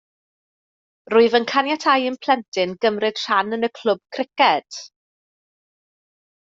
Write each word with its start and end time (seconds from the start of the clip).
Rwyf 1.13 1.35
yn 1.39 1.45
caniatáu 1.51 2.07
i'm 2.13 2.17
plentyn 2.25 2.75
gymryd 2.87 3.23
rhan 3.27 3.59
yn 3.59 3.69
y 3.69 3.73
clwb 3.81 4.03
criced 4.17 4.83